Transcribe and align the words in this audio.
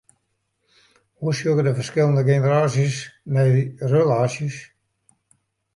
Hoe 1.19 1.33
sjogge 1.39 1.63
de 1.67 1.73
ferskillende 1.81 2.23
generaasjes 2.31 2.97
nei 3.37 3.49
relaasjes? 3.95 4.57